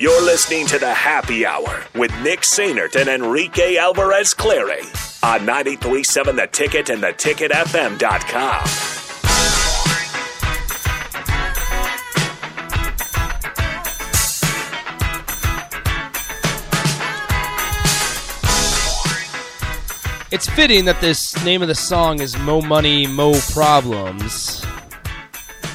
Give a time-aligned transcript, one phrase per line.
[0.00, 4.80] You're listening to the Happy Hour with Nick Sainert and Enrique Alvarez Clary
[5.22, 8.62] on 937 The Ticket and theticketfm.com.
[20.32, 24.64] It's fitting that this name of the song is Mo Money, Mo Problems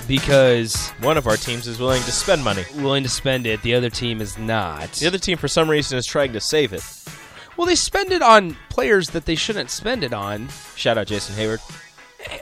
[0.08, 2.64] because One of our teams is willing to spend money.
[2.76, 4.92] willing to spend it, the other team is not.
[4.94, 6.84] The other team, for some reason, is trying to save it.
[7.58, 10.50] well, they spend it on players that they shouldn't spend it on.
[10.76, 11.60] Shout out Jason Heyward.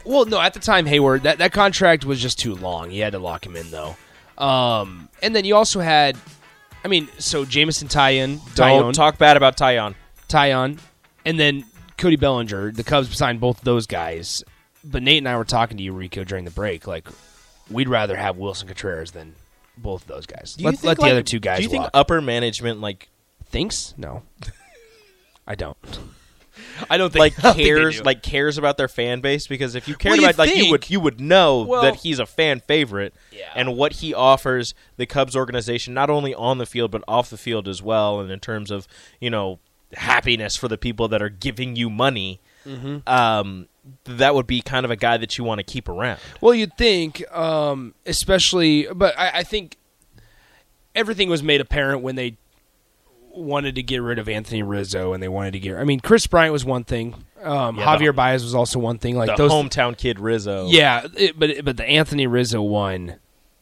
[0.05, 2.91] Well, no, at the time, Heyward, that, that contract was just too long.
[2.91, 3.95] You had to lock him in, though.
[4.37, 6.17] Um, and then you also had,
[6.83, 9.95] I mean, so Jameson Taillon, Don't Taillon, talk bad about Taillon.
[10.29, 10.79] Taillon,
[11.25, 11.65] and then
[11.97, 12.71] Cody Bellinger.
[12.71, 14.43] The Cubs signed both of those guys.
[14.85, 16.87] But Nate and I were talking to you, Rico, during the break.
[16.87, 17.07] Like,
[17.69, 19.35] we'd rather have Willson Contreras than
[19.77, 20.53] both of those guys.
[20.55, 21.91] Do you Let, think, let the like- other two guys Do you think walk.
[21.93, 23.09] upper management like
[23.45, 23.93] Thinks?
[23.97, 24.23] No.
[25.47, 25.77] I don't.
[26.89, 28.03] I don't think like I don't cares do.
[28.03, 30.71] like cares about their fan base because if you cared Well, you about like you
[30.71, 33.49] would you would know Well- that he's a fan favorite Yeah.
[33.55, 37.37] and what he offers the Cubs organization not only on the field but off the
[37.37, 38.87] field as well and in terms of
[39.19, 39.59] you know
[39.93, 42.99] happiness for the people that are giving you money Mm-hmm.
[43.07, 43.67] um
[44.05, 46.77] that would be kind of a guy that you want to keep around Well, you'd
[46.77, 49.77] think, um, especially, but I, I think
[50.95, 52.37] everything was made apparent when they
[53.31, 55.77] wanted to get rid of Anthony Rizzo and they wanted to get.
[55.77, 57.15] I mean, Kris Bryant was one thing.
[57.41, 59.15] Um, Yeah, the- Javier Baez was also one thing.
[59.15, 63.15] Like the those, hometown kid Rizzo yeah, it, but but the Anthony Rizzo one,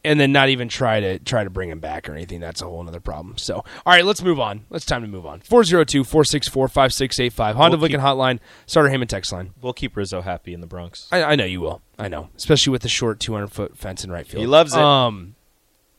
[0.04, 2.40] and then not even try to try to bring him back or anything.
[2.40, 3.38] That's a whole other problem.
[3.38, 4.64] So, all right, let's move on.
[4.72, 5.40] It's time to move on.
[5.40, 7.54] 402-464-5685.
[7.54, 8.40] Honda We'll keep- Lincoln Hotline.
[8.66, 9.52] Sartor Hamann text line.
[9.60, 11.82] we'll keep Rizzo happy in the Bronx I, I know you will.
[11.98, 14.40] I know, especially with the short 200 foot fence in right field.
[14.40, 14.80] He loves it.
[14.80, 15.34] Um,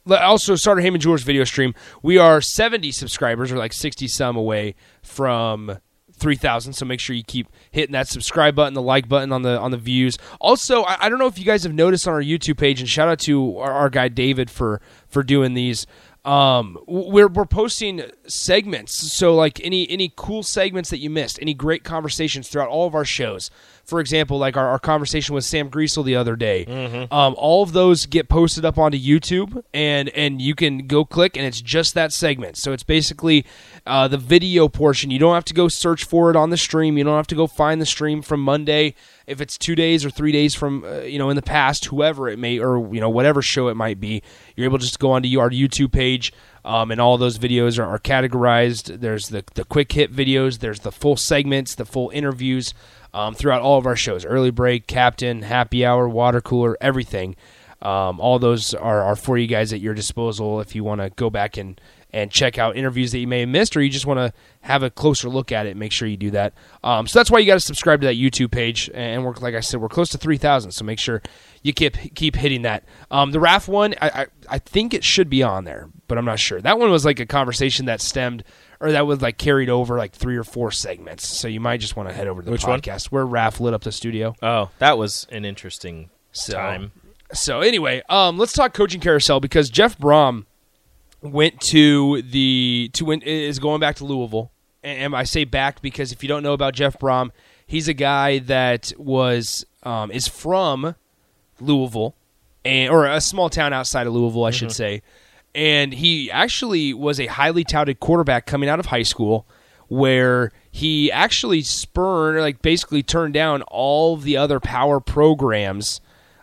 [0.09, 1.73] also, Sartor Hamann Jewelers video stream.
[2.01, 5.77] We are 70 subscribers, or like 60 some away from
[6.23, 6.71] 3,000.
[6.73, 9.71] So make sure you keep hitting that subscribe button, the like button on the on
[9.71, 10.17] the views.
[10.39, 12.89] Also, I, I don't know if you guys have noticed on our YouTube page, and
[12.89, 15.85] shout out to our, our guy David for for doing these.
[16.25, 21.53] Um, we're we're posting segments, so like any any cool segments that you missed, any
[21.53, 23.51] great conversations throughout all of our shows.
[23.83, 26.63] For example, like our, our conversation with Sam Greasel the other day.
[27.11, 31.35] Um, all of those get posted up onto YouTube, and and you can go click,
[31.35, 32.55] and it's just that segment.
[32.55, 33.45] So it's basically
[33.85, 35.11] uh, the video portion.
[35.11, 36.97] You don't have to go search for it on the stream.
[36.97, 38.95] You don't have to go find the stream from Monday
[39.27, 42.29] if it's two days or three days from uh, you know in the past, whoever
[42.29, 44.21] it may or you know whatever show it might be.
[44.55, 46.33] You're able to just go onto our YouTube page.
[46.65, 49.01] Um, and all those videos are, are categorized.
[49.01, 50.59] There's the the quick hit videos.
[50.59, 52.73] There's the full segments, the full interviews
[53.13, 54.23] um, throughout all of our shows.
[54.23, 57.35] Early break, captain, happy hour, water cooler, everything.
[57.81, 61.09] Um, all those are, are for you guys at your disposal if you want to
[61.09, 61.79] go back and,
[62.13, 64.31] and check out interviews that you may have missed or you just want to
[64.61, 65.75] have a closer look at it.
[65.75, 66.53] Make sure you do that.
[66.83, 68.89] Um, so that's why you got to subscribe to that YouTube page.
[68.93, 70.71] And we're like I said, we're close to three thousand.
[70.71, 71.21] So make sure
[71.63, 72.83] you keep keep hitting that.
[73.11, 76.25] Um, the RAF one, I, I I think it should be on there, but I'm
[76.25, 76.61] not sure.
[76.61, 78.43] That one was like a conversation that stemmed
[78.79, 81.25] or that was like carried over like three or four segments.
[81.25, 82.79] So you might just want to head over to the Which one?
[82.81, 84.35] podcast where RAF lit up the studio.
[84.43, 86.91] oh that was an interesting So, time
[87.31, 90.45] So anyway, um, let's talk coaching carousel because Jeff Brohm
[91.23, 94.51] went to the to win, is going back to Louisville,
[94.83, 95.81] and I say back?
[95.81, 97.31] Because if you don't know about Jeff Brohm,
[97.65, 100.95] he's a guy that was um, is from
[101.59, 102.15] Louisville,
[102.65, 105.01] and or a small town outside of Louisville, I should say,
[105.55, 109.47] and he actually was a highly touted quarterback coming out of high school.
[109.89, 116.01] Where he actually spurned, like basically turned down all of the other power programs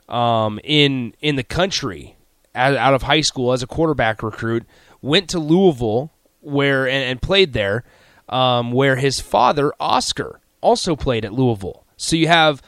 [0.09, 2.17] um, in in the country
[2.55, 4.65] out, of high school as a quarterback recruit.
[5.03, 7.85] Went to Louisville where and, and played there,
[8.29, 11.85] um, where his father Oscar also played at Louisville.
[11.97, 12.63] So you have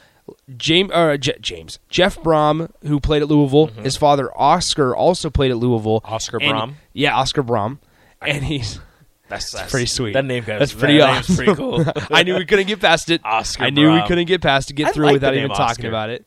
[0.55, 3.67] James, uh, J- James Jeff Brohm who played at Louisville.
[3.67, 6.01] His father Oscar also played at Louisville.
[6.05, 6.73] Oscar And- Brohm?
[6.93, 7.79] yeah, Oscar Brohm,
[8.21, 8.79] and he's.
[9.29, 10.13] that's, that's Pretty sweet.
[10.13, 11.35] that name guys That's pretty that name's awesome.
[11.35, 13.21] pretty cool I knew we couldn't get past it.
[13.23, 15.55] Oscar I knew we couldn't get past to get I through like without even name
[15.57, 16.25] talking about it.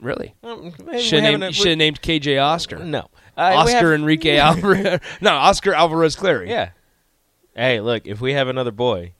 [0.00, 0.34] Really?
[0.42, 2.78] Well, Should have named, should have named KJ Oscar.
[2.78, 5.00] no Uh, Oscar have- Enrique Alvarez.
[5.20, 6.48] no, Oscar Alvarez Clary.
[6.50, 6.70] yeah
[7.54, 9.12] hey look if we have another boy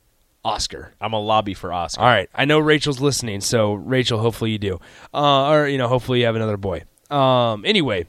[0.43, 0.95] Oscar.
[1.01, 2.31] I'm a lobby for Oscar All right.
[2.35, 4.81] I know Rachel's listening, so Rachel, hopefully you do.
[5.13, 6.85] Uh, or you know, hopefully you have another boy.
[7.11, 8.07] Um, anyway,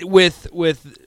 [0.00, 0.98] with with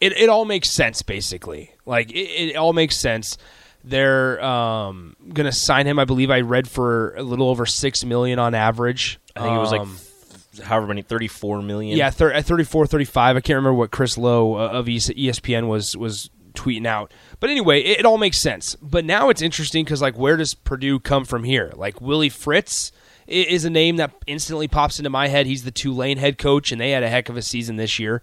[0.00, 1.72] it, it all makes sense basically.
[1.86, 3.38] Like it, it all makes sense.
[3.82, 5.98] They're um, gonna sign him.
[5.98, 9.18] I believe I read for a little over six million on average.
[9.36, 9.98] I think it was like Um,
[10.62, 11.96] however many 34 million.
[11.98, 13.36] Yeah, thir- at 34, 35.
[13.36, 17.12] I can't remember what Chris Low uh, of ESPN was was tweeting out.
[17.40, 18.76] But anyway, it, it all makes sense.
[18.80, 21.72] But now it's interesting because like, where does Purdue come from here?
[21.74, 22.92] Like Willie Fritz
[23.26, 25.46] is a name that instantly pops into my head.
[25.46, 28.22] He's the Tulane head coach, and they had a heck of a season this year.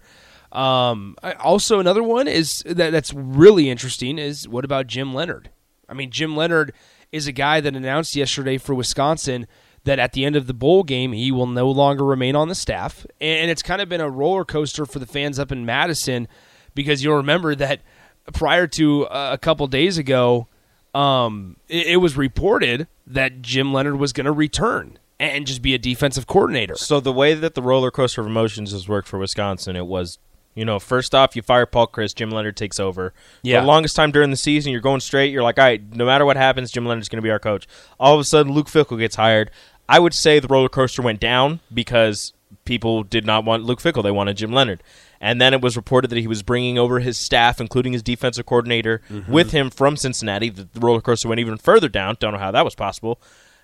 [0.50, 5.50] Um, I- also, another one is that that's really interesting is what about Jim Leonhard?
[5.88, 6.72] I mean, Jim Leonhard
[7.10, 9.46] is a guy that announced yesterday for Wisconsin
[9.84, 12.54] that at the end of the bowl game he will no longer remain on the
[12.54, 16.28] staff, and it's kind of been a roller coaster for the fans up in Madison
[16.74, 17.80] because you'll remember that
[18.32, 20.46] prior to uh, a couple days ago,
[20.94, 25.74] um, it, it was reported that Jim Leonhard was going to return and just be
[25.74, 26.74] a defensive coordinator.
[26.74, 30.18] So the way that the roller coaster of emotions has worked for Wisconsin, it was,
[30.54, 33.14] you know, first off, you fire Paul Chryst, Jim Leonhard takes over.
[33.42, 33.60] Yeah.
[33.60, 35.32] The longest time during the season, you're going straight.
[35.32, 37.66] You're like, all right, no matter what happens, Jim Leonhard's going to be our coach.
[37.98, 39.50] All of a sudden, Luke Fickell gets hired.
[39.88, 42.32] I would say the roller coaster went down because
[42.64, 44.82] people did not want Luke Fickell; they wanted Jim Leonhard.
[45.20, 48.44] And then it was reported that he was bringing over his staff, including his defensive
[48.44, 49.30] coordinator, mm-hmm.
[49.30, 50.50] with him from Cincinnati.
[50.50, 52.16] The roller coaster went even further down.
[52.18, 53.20] Don't know how that was possible.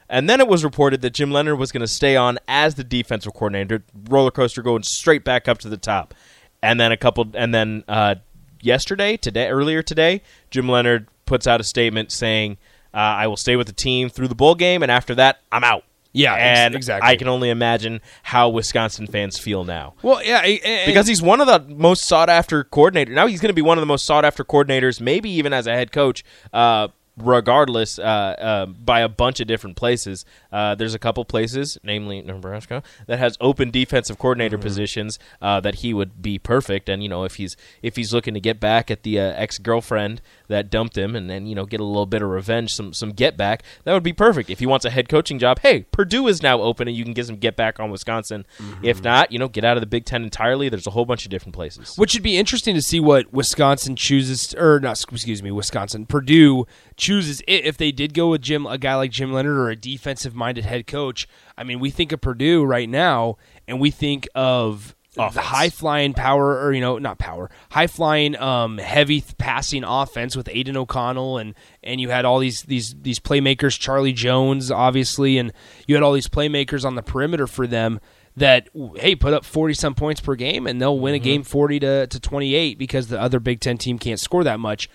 [0.09, 2.85] And then it was reported that Jim Leonhard was going to stay on as the
[2.85, 3.83] defensive coordinator.
[4.09, 6.15] Roller coaster going straight back up to the top.
[6.63, 8.17] And then a couple, and then uh,
[8.61, 12.57] yesterday, today, earlier today, Jim Leonhard puts out a statement saying,
[12.93, 15.63] uh, "I will stay with the team through the bowl game, and after that, I'm
[15.65, 17.09] out." Yeah, ex- and exactly.
[17.09, 21.21] I can only imagine how Wisconsin fans feel now Well, yeah, I- I- because he's
[21.21, 23.11] one of the most sought after coordinators.
[23.11, 25.67] Now he's going to be one of the most sought after coordinators, maybe even as
[25.67, 26.25] a head coach.
[26.53, 26.89] Uh,
[27.23, 30.25] regardless, uh, uh, by a bunch of different places.
[30.53, 34.63] Uh, there's a couple places, namely Nebraska, that has open defensive coordinator Mm-hmm.
[34.69, 36.89] positions uh, that he would be perfect.
[36.89, 39.59] And you know, if he's if he's looking to get back at the uh, ex
[39.59, 42.93] girlfriend that dumped him, and then you know get a little bit of revenge, some
[42.93, 44.51] some get back, that would be perfect.
[44.51, 47.13] If he wants a head coaching job, hey, Purdue is now open, and you can
[47.13, 48.47] get some get back on Wisconsin.
[48.59, 48.85] Mm-hmm.
[48.85, 50.69] If not, you know, get out of the Big Ten entirely.
[50.69, 51.97] There's a whole bunch of different places.
[51.97, 56.67] Which would be interesting to see what Wisconsin chooses, or not, excuse me, Wisconsin, Purdue
[56.99, 57.65] chooses it.
[57.65, 60.87] if they did go with Jim, a guy like Jim Leonhard or a defensive-minded head
[60.87, 61.27] coach.
[61.57, 66.15] I mean, we think of Purdue right now, and we think of the high flying
[66.15, 70.77] power, or you know, not power, high flying, um, heavy th- passing offense with Aidan
[70.77, 75.53] O'Connell, and and you had all these these these playmakers, Charlie Jones, obviously, and
[75.87, 78.01] you had all these playmakers on the perimeter for them
[78.37, 81.81] that hey put up 40 some points per game and they'll win a game 40
[81.81, 84.89] to, to 28 because the other big 10 team can't score that much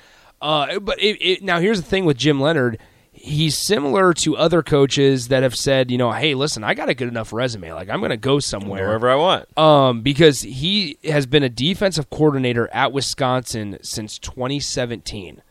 [0.43, 2.77] uh, but it, it, now here's the thing with jim leonhard
[3.11, 6.93] he's similar to other coaches that have said you know hey listen i got a
[6.93, 9.57] good enough resume like i'm going to go somewhere Wherever I want.
[9.57, 15.41] um, because he has been a defensive coordinator at Wisconsin since 2017.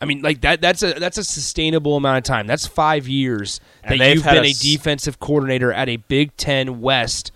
[0.00, 0.60] I mean, like that.
[0.60, 2.46] That's a that's a sustainable amount of time.
[2.46, 6.80] That's five years that you've been a a, s- defensive coordinator at a Big Ten
[6.82, 7.32] West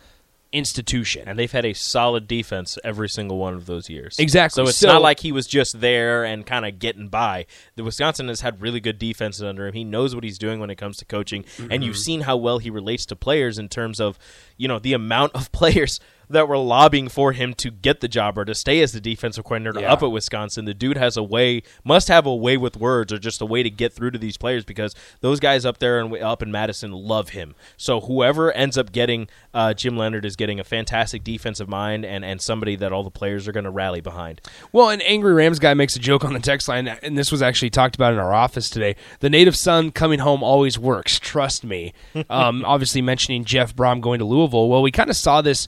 [0.52, 1.28] institution.
[1.28, 4.18] and they've had a solid defense every single one of those years.
[4.18, 4.64] Exactly.
[4.64, 7.46] So it's So- not like he was just there and kind of getting by.
[7.76, 9.74] The Wisconsin has had really good defenses under him.
[9.74, 11.82] He knows what he's doing when it comes to coaching, and Mm-hmm.
[11.82, 14.18] you've seen how well he relates to players in terms of,
[14.56, 16.00] you know, the amount of players
[16.30, 19.44] that were lobbying for him to get the job or to stay as the defensive
[19.44, 19.92] coordinator Yeah.
[19.92, 20.64] up at Wisconsin.
[20.64, 23.62] The dude has a way, must have a way with words or just a way
[23.62, 26.92] to get through to these players because those guys up there and up in Madison
[26.92, 27.54] love him.
[27.76, 32.24] So whoever ends up getting uh, Jim Leonhard is getting a fantastic defensive mind and,
[32.24, 34.40] and somebody that all the players are going to rally behind.
[34.72, 37.42] Well, an angry Rams guy makes a joke on the text line, and this was
[37.42, 38.96] actually talked about in our office today.
[39.20, 41.18] The native son coming home always works.
[41.18, 41.92] Trust me.
[42.30, 44.68] Um, obviously, mentioning Jeff Brohm going to Louisville.
[44.68, 45.66] Well, we kind of saw this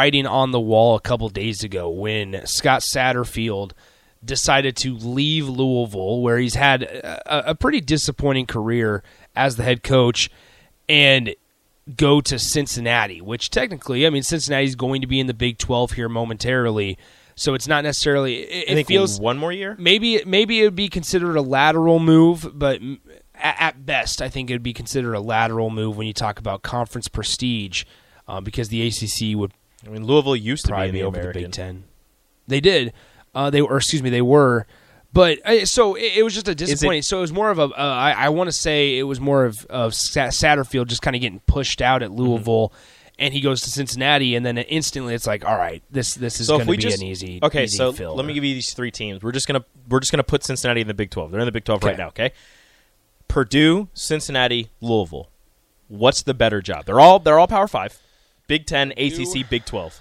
[0.00, 3.72] writing on the wall a couple days ago when Scott Satterfield
[4.24, 9.02] decided to leave Louisville, where he's had a, a pretty disappointing career
[9.36, 10.30] as the head coach,
[10.88, 11.34] and
[11.96, 15.92] go to Cincinnati, which technically, I mean, Cincinnati's going to be in the Big 12
[15.92, 16.96] here momentarily.
[17.34, 18.36] So it's not necessarily.
[18.36, 19.76] It, it feels one more year.
[19.78, 22.80] maybe maybe it would be considered a lateral move, but
[23.34, 26.62] at best, I think it would be considered a lateral move when you talk about
[26.62, 27.84] conference prestige,
[28.26, 29.52] uh, because the ACC would
[29.86, 31.42] I mean, Louisville used to be in the over American.
[31.42, 31.84] the Big Ten.
[32.46, 32.92] They did.
[33.34, 34.66] Uh, they were, excuse me, they were.
[35.12, 37.02] But uh, so it, it was just a disappointing.
[37.02, 37.62] so it was more of a.
[37.64, 41.16] Uh, I, I want to say it was more of of Sa- Satterfield just kind
[41.16, 42.12] of getting pushed out Mm-hmm.
[42.12, 42.72] at Louisville,
[43.18, 46.46] and he goes to Cincinnati, and then instantly it's like, all right, this this is
[46.46, 47.40] So going to be just an easy.
[47.42, 48.14] okay, easy so fill.
[48.14, 49.22] let me give you these three teams.
[49.22, 51.30] We're just gonna we're just gonna put Cincinnati in the Big Twelve.
[51.32, 52.08] They're in the Big Twelve right now.
[52.08, 52.32] Okay,
[53.28, 55.28] Purdue, Cincinnati, Louisville.
[55.88, 56.84] What's the better job?
[56.86, 57.98] They're all they're all Power Five,
[58.50, 60.00] Big Ten, ACC, Big Twelve.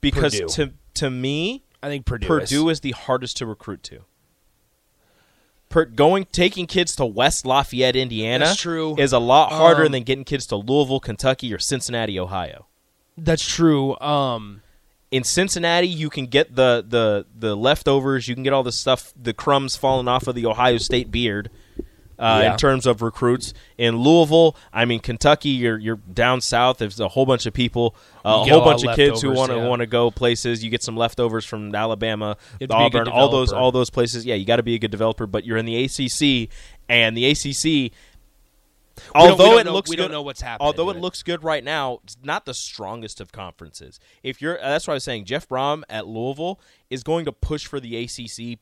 [0.00, 0.48] Because Purdue.
[0.48, 2.26] to to me, I think Purdue.
[2.26, 2.76] Purdue is.
[2.76, 4.00] is the hardest to recruit to.
[5.70, 8.96] per, going taking kids to West Lafayette, Indiana, That's true.
[8.98, 12.66] is a lot harder Um, than getting kids to Louisville, Kentucky, or Cincinnati, Ohio.
[13.16, 13.98] That's true.
[14.00, 14.60] Um,
[15.10, 18.28] In Cincinnati, you can get the the the leftovers.
[18.28, 21.50] You can get all the stuff, the crumbs falling off of the Ohio State beard.
[22.18, 22.52] Uh, Yeah.
[22.52, 26.78] In terms of recruits in Louisville, I mean Kentucky, you're you're down south.
[26.78, 27.94] There's a whole bunch of people,
[28.24, 29.66] uh, a whole bunch of kids who want to yeah.
[29.66, 30.62] want to go places.
[30.62, 33.52] You get some leftovers from Alabama, You have to be a good Auburn, all those
[33.52, 34.24] all those places.
[34.24, 35.26] Yeah, you got to be a good developer.
[35.26, 36.48] But you're in the ACC,
[36.88, 37.90] and the ACC, We
[39.14, 41.00] although it know- looks we good, don't know what's happening Although it it.
[41.00, 43.98] looks good right now, it's not the strongest of conferences.
[44.22, 45.24] If you're, that's what I was saying.
[45.24, 48.60] Jeff Brohm at Louisville is going to push for the ACC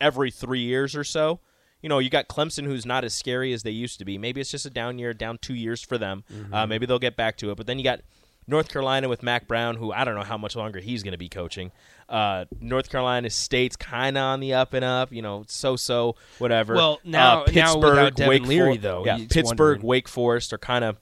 [0.00, 1.40] every three years or so.
[1.82, 4.18] You know, you got Clemson, who's not as scary as they used to be.
[4.18, 6.24] Maybe it's just a down year, down two years for them.
[6.32, 6.52] Mm-hmm.
[6.54, 7.56] Uh, maybe they'll get back to it.
[7.56, 8.00] But then you got
[8.46, 11.18] North Carolina with Mack Brown, who I don't know how much longer he's going to
[11.18, 11.70] be coaching.
[12.08, 15.12] Uh, North Carolina State's kind of on the up and up.
[15.12, 16.74] You know, so so whatever.
[16.74, 19.82] Well, now- uh, Pittsburgh, Devin Wake Leary, For- though, yeah, Pittsburgh, wondering.
[19.82, 20.96] Wake Forest are kind of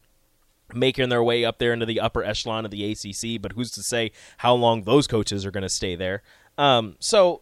[0.75, 3.41] making their way up there into the upper echelon of the ACC.
[3.41, 6.23] But who's to say how long those coaches are going to stay there?
[6.59, 7.41] Um, so,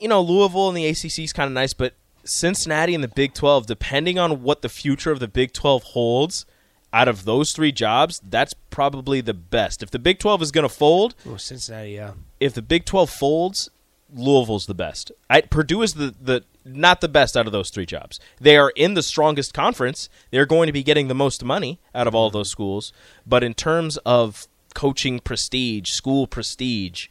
[0.00, 1.94] you know, Louisville and the ACC is kind of nice, but
[2.26, 6.46] Cincinnati and the Big 12, depending on what the future of the Big 12 holds,
[6.92, 9.82] out of those three jobs, that's probably the best.
[9.82, 12.12] If the Big 12 is going to fold, oh, Cincinnati, yeah.
[12.40, 13.68] if the Big 12 folds,
[14.14, 15.12] Louisville's the best.
[15.28, 18.18] I, Purdue is the, the not the best out of those three jobs.
[18.40, 20.08] They are in the strongest conference.
[20.30, 22.92] They're going to be getting the most money out of all those schools.
[23.26, 27.08] But in terms of coaching prestige, school prestige,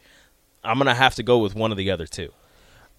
[0.64, 2.32] I'm going to have to go with one of the other two.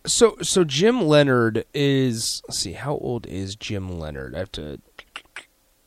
[0.08, 4.36] So so Jim Leonhard is let's see how old is Jim Leonhard?
[4.36, 4.80] I have to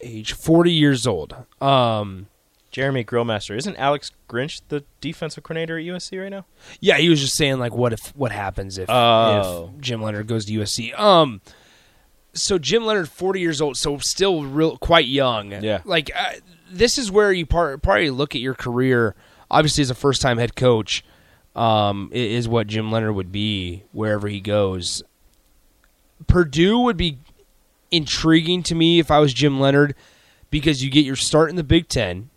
[0.01, 1.35] age 40 years old.
[1.61, 2.27] Um
[2.71, 3.57] Jeremy Grillmaster.
[3.57, 6.45] Isn't Alex Grinch the defensive coordinator at USC right now?
[6.81, 9.73] yeah, he was just saying like what if what happens if Oh.
[9.75, 10.99] if Jim Leonhard goes to USC.
[10.99, 11.41] Um
[12.33, 15.51] so Jim Leonhard 40 years old, so still real quite young.
[15.65, 15.81] Yeah.
[15.85, 16.35] Like uh,
[16.71, 19.17] this is where you par- probably look at your career
[19.51, 21.05] obviously as a first-time head coach
[21.57, 25.03] um is what Jim Leonhard would be wherever he goes.
[26.27, 27.19] Purdue would be
[27.91, 29.95] intriguing to me if I was Jim Leonhard
[30.51, 32.31] because you get your start in the Big Ten.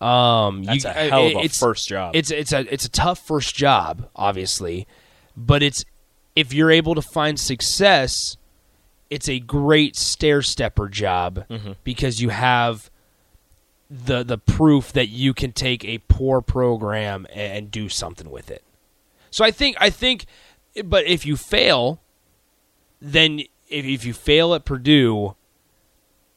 [0.00, 2.16] Um, That's you, a hell of a it's- first job.
[2.16, 4.86] It's it's a it's a tough first job, obviously,
[5.36, 5.84] but it's
[6.34, 8.36] if you're able to find success,
[9.10, 11.72] it's a great stair stepper job Mm-hmm.
[11.84, 12.90] because you have
[13.92, 18.62] the the proof that you can take a poor program and do something with it.
[19.30, 20.24] So I think I think,
[20.84, 22.00] but if you fail,
[23.00, 25.36] then if if you fail at Purdue,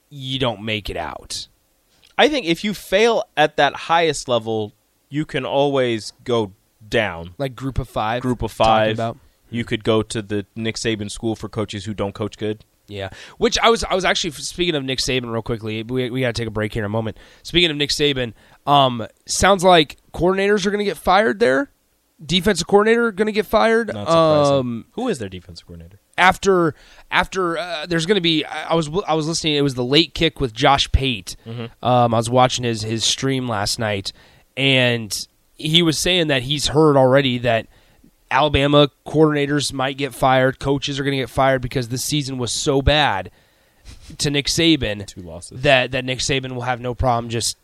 [0.09, 1.47] you don't make it out.
[2.17, 4.73] I think if you fail at that highest level,
[5.09, 6.51] you can always go
[6.87, 7.35] down.
[7.37, 8.95] Like group of five, Group of five.
[8.95, 9.17] About.
[9.49, 12.65] You could go to the Nick Saban school for coaches who don't coach good.
[12.87, 15.83] Yeah, which I was I was actually speaking of Nick Saban real quickly.
[15.83, 17.17] We we got to take a break here in a moment.
[17.43, 18.33] Speaking of Nick Saban,
[18.67, 21.71] um, sounds like coordinators are going to get fired there.
[22.23, 23.89] Defensive coordinator going to get fired.
[24.57, 25.99] Um, who is their defensive coordinator?
[26.17, 26.73] after
[27.11, 29.83] after uh, there's going to be I I was I was listening it was the
[29.83, 31.35] late kick with Josh Pate.
[31.83, 34.13] Um, I was watching his his stream last night
[34.55, 37.67] and he was saying that he's heard already that
[38.35, 42.51] Alabama coordinators might get fired, coaches are going to get fired because this season was
[42.51, 43.31] so bad
[44.17, 45.61] to Nick Saban Two losses.
[45.61, 47.57] that that Nick Saban will have no problem just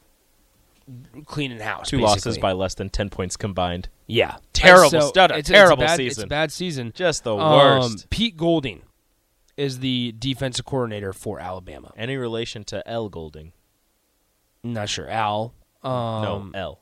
[1.26, 1.90] cleaning house.
[1.90, 2.10] Two basically.
[2.10, 3.90] losses by less than ten points combined.
[4.08, 6.22] yeah, Terrible So a it's, terrible it's a bad, season.
[6.24, 6.92] It's a bad season.
[6.96, 8.10] Just the Um, worst.
[8.10, 8.82] Pete Golding
[9.58, 11.92] is the defensive coordinator for Alabama.
[11.98, 13.52] Any relation to L Golding?
[14.64, 15.10] not sure.
[15.10, 15.54] Al.
[15.84, 16.80] Um, no, L.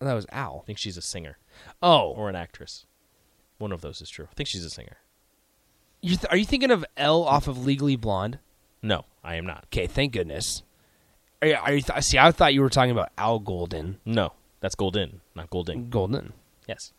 [0.00, 0.60] that was Al.
[0.62, 1.38] I think she's a singer
[1.82, 2.84] Oh, or an actress.
[3.64, 4.26] One of those is true.
[4.30, 4.98] I think she's a singer.
[6.02, 8.38] you th- are you thinking of L off of Legally Blonde?
[8.82, 9.64] No, I am not.
[9.72, 10.62] Okay, thank goodness.
[11.40, 13.98] Are you, are you th- see, I thought you were talking about Al Golden.
[14.04, 15.88] No, that's Golden, not Golding.
[15.88, 16.34] Golden.
[16.68, 16.92] Yes,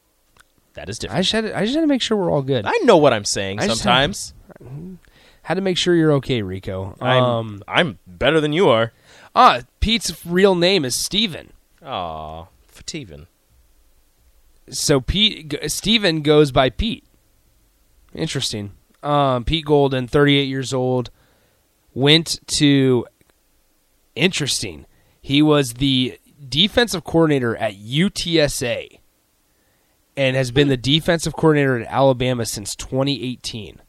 [0.74, 1.24] that is I different.
[1.25, 2.65] just had to, I just had to make sure we're all good.
[2.65, 3.60] I know what I'm saying.
[3.60, 4.34] I just Sometimes
[5.43, 6.95] had to make sure you're okay, Rico.
[7.00, 8.91] I'm Um, I'm better than you are.
[9.36, 11.53] ah, Pete's real name is Steven.
[11.84, 13.27] Aw, Fativan.
[14.69, 17.05] So Pete g- Steven goes by Pete.
[18.13, 18.72] Interesting.
[19.03, 21.12] Um, Pete Golden, 38 years old,
[21.93, 23.05] went to
[24.15, 24.86] interesting.
[25.22, 29.00] He was the defensive coordinator at UTSA
[30.17, 33.81] and has been the defensive coordinator at Alabama since 2018.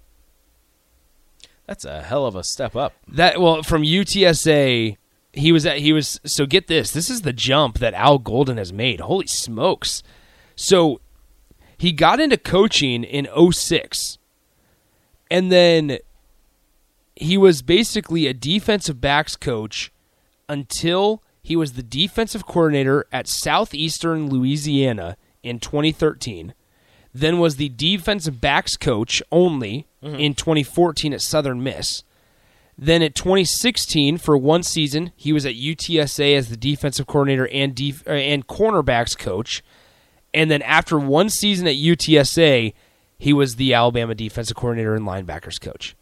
[1.66, 2.92] That's a hell of a step up.
[3.08, 4.96] That well, from UTSA,
[5.32, 6.92] he was at he was so get this.
[6.92, 9.00] This is the jump that Al Golden has made.
[9.00, 10.02] Holy smokes.
[10.56, 11.00] So
[11.78, 14.18] he got into coaching in 06
[15.30, 15.98] and then
[17.14, 19.92] he was basically a defensive backs coach
[20.48, 26.54] until he was the defensive coordinator at Southeastern Louisiana in 2013.
[27.14, 32.02] Then was the defensive backs coach only in 2014 at Southern Miss.
[32.78, 37.74] Then at 2016, for one season, he was at UTSA as the defensive coordinator and
[37.74, 39.64] def- uh, and cornerbacks coach.
[40.36, 42.74] And then after one season at UTSA,
[43.18, 45.96] he was the Alabama defensive coordinator and linebackers coach.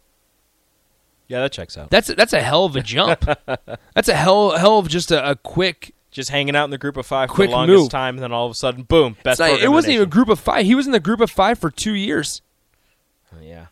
[1.27, 1.89] Yeah, that checks out.
[1.89, 3.25] That's that's a hell of a jump.
[3.95, 5.95] that's a hell hell of just a, a quick.
[6.11, 7.89] Just hanging out in the group of five Quick for the longest move.
[7.89, 10.09] time, and then all of a sudden, boom, best not- program it wasn't even a
[10.09, 10.65] group of five.
[10.65, 12.41] He was in the group of five for two years.
[13.33, 13.65] Oh, Yeah,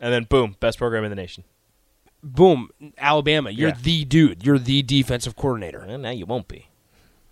[0.00, 1.44] and then boom, best program in the nation.
[2.22, 3.50] Boom, Alabama.
[3.50, 3.76] You're Yeah.
[3.80, 4.44] the dude.
[4.44, 5.84] You're the defensive coordinator.
[5.86, 6.66] Well, now you won't be.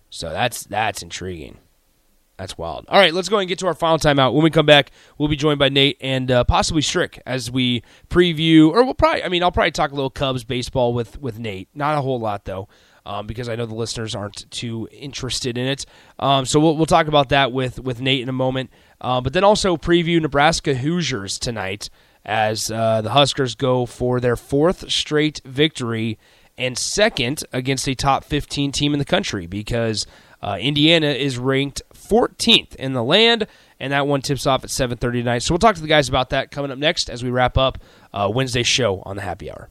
[0.09, 1.57] So that's that's intriguing.
[2.37, 2.85] That's wild.
[2.87, 4.33] All right, let's go and get to our final timeout.
[4.33, 7.81] When we come back, we'll be joined by Nate and uh, possibly Strick as we
[8.09, 9.23] preview, or we'll probably.
[9.23, 11.67] I mean, I'll probably talk a little Cubs baseball with with Nate.
[11.73, 12.67] Not a whole lot though,
[13.07, 15.87] um, because I know the listeners aren't too interested in it.
[16.19, 18.69] Um, so we'll we'll talk about that with with Nate in a moment.
[19.01, 21.89] Uh, but then also preview Nebraska Hoosiers tonight
[22.23, 26.19] as uh, the Huskers go for their fourth straight victory
[26.57, 30.05] and second against a top 15 team in the country because
[30.41, 33.47] uh, Indiana is ranked 14th in the land,
[33.79, 35.39] and that one tips off at 7:30 tonight.
[35.39, 37.77] So we'll talk to the guys about that coming up next as we wrap up
[38.13, 39.69] uh, Wednesday's show on the Happy Hour.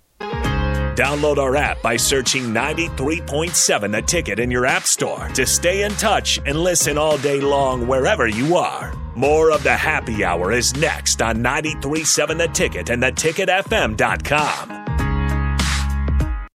[0.97, 5.93] Download our app by searching 93.7 The Ticket in your app store to stay in
[5.93, 8.95] touch and listen all day long wherever you are.
[9.15, 15.06] More of the happy hour is next on 93.7 The Ticket and theticketfm.com.